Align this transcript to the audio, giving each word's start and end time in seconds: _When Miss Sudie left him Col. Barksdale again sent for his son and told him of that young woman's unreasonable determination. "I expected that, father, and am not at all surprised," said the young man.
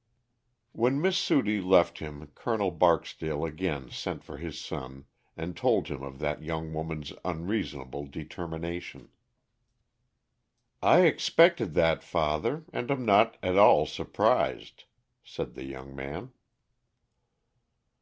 _When 0.72 0.98
Miss 0.98 1.18
Sudie 1.18 1.60
left 1.60 1.98
him 1.98 2.28
Col. 2.34 2.70
Barksdale 2.70 3.44
again 3.44 3.90
sent 3.90 4.24
for 4.24 4.38
his 4.38 4.58
son 4.58 5.04
and 5.36 5.54
told 5.54 5.88
him 5.88 6.02
of 6.02 6.20
that 6.20 6.42
young 6.42 6.72
woman's 6.72 7.12
unreasonable 7.22 8.06
determination. 8.06 9.10
"I 10.82 11.00
expected 11.02 11.74
that, 11.74 12.02
father, 12.02 12.64
and 12.72 12.90
am 12.90 13.04
not 13.04 13.36
at 13.42 13.58
all 13.58 13.84
surprised," 13.84 14.84
said 15.22 15.52
the 15.52 15.64
young 15.66 15.94
man. 15.94 16.32